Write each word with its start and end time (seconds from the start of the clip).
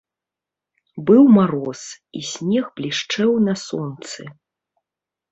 Быў 1.09 1.23
мароз, 1.35 1.81
і 2.19 2.21
снег 2.29 2.65
блішчэў 2.79 3.31
на 3.49 3.53
сонцы. 3.65 4.21